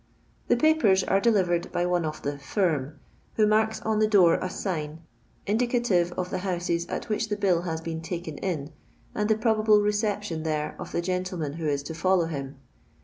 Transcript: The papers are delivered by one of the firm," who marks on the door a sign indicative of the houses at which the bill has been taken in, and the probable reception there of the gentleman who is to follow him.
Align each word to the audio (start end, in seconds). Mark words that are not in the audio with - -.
The 0.47 0.57
papers 0.57 1.03
are 1.03 1.19
delivered 1.19 1.71
by 1.71 1.85
one 1.85 2.05
of 2.05 2.23
the 2.23 2.39
firm," 2.39 2.99
who 3.35 3.45
marks 3.45 3.79
on 3.83 3.99
the 3.99 4.07
door 4.07 4.33
a 4.41 4.49
sign 4.49 5.03
indicative 5.45 6.11
of 6.13 6.31
the 6.31 6.39
houses 6.39 6.87
at 6.87 7.07
which 7.07 7.29
the 7.29 7.37
bill 7.37 7.61
has 7.69 7.81
been 7.81 8.01
taken 8.01 8.39
in, 8.39 8.71
and 9.13 9.29
the 9.29 9.37
probable 9.37 9.79
reception 9.83 10.41
there 10.41 10.75
of 10.79 10.91
the 10.91 11.03
gentleman 11.03 11.53
who 11.53 11.67
is 11.67 11.83
to 11.83 11.93
follow 11.93 12.25
him. 12.25 12.57